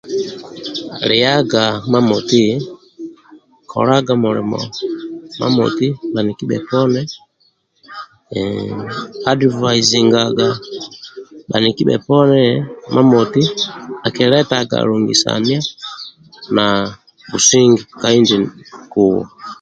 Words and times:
Liaga 1.09 1.63
mamati 1.91 2.43
kolaga 3.71 4.13
mulimo 4.23 4.59
mamoti 5.39 5.87
bhaniki 6.13 6.43
bheponi 6.49 7.01
advisingaga 9.31 10.47
bhanike 11.49 11.83
bheponi 11.89 12.41
mamoti 12.93 13.43
akiletaga 14.07 14.77
lungisni 14.87 15.57
na 16.55 16.65
businge 17.29 17.81
ka 18.01 18.07
inji 18.17 18.37
kuwo 18.91 19.21